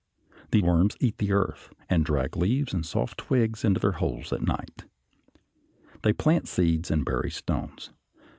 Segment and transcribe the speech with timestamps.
[0.49, 4.41] The worms eat the earth, and drag leaves and soft twigs into their holes at
[4.41, 4.85] night.
[6.01, 7.91] They plant seeds and bury stones.